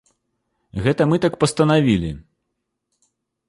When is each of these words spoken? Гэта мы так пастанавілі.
Гэта 0.85 1.07
мы 1.11 1.21
так 1.27 1.37
пастанавілі. 1.45 2.11